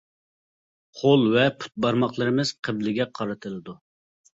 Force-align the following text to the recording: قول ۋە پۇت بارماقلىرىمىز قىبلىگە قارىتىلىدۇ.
قول 1.01 1.27
ۋە 1.37 1.45
پۇت 1.59 1.77
بارماقلىرىمىز 1.87 2.57
قىبلىگە 2.67 3.13
قارىتىلىدۇ. 3.17 3.83